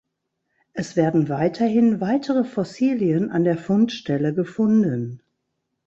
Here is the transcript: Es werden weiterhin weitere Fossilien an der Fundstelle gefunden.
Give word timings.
Es 0.73 0.95
werden 0.95 1.29
weiterhin 1.29 2.01
weitere 2.01 2.43
Fossilien 2.43 3.29
an 3.29 3.43
der 3.43 3.55
Fundstelle 3.59 4.33
gefunden. 4.33 5.21